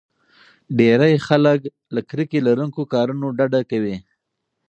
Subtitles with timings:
[0.77, 1.59] ډېری خلک
[1.95, 3.95] له کرکې لرونکو کارونو ډډه کوي.